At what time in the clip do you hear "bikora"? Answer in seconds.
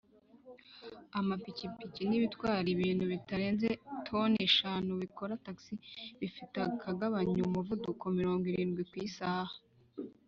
5.03-5.33